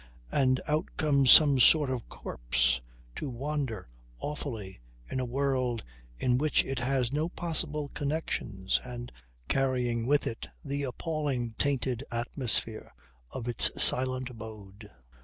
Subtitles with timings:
[0.31, 2.81] And out comes some sort of corpse,
[3.15, 4.79] to wander awfully
[5.11, 5.83] in a world
[6.17, 9.11] in which it has no possible connections and
[9.47, 12.95] carrying with it the appalling tainted atmosphere
[13.29, 14.89] of its silent abode.